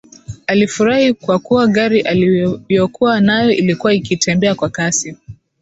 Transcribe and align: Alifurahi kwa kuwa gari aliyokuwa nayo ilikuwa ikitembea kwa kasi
Alifurahi 0.47 1.13
kwa 1.13 1.39
kuwa 1.39 1.67
gari 1.67 2.01
aliyokuwa 2.01 3.21
nayo 3.21 3.51
ilikuwa 3.51 3.93
ikitembea 3.93 4.55
kwa 4.55 4.69
kasi 4.69 5.17